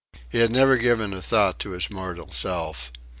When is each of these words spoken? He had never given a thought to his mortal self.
He 0.31 0.39
had 0.39 0.49
never 0.49 0.77
given 0.77 1.13
a 1.13 1.21
thought 1.21 1.59
to 1.59 1.69
his 1.73 1.91
mortal 1.91 2.31
self. 2.31 2.91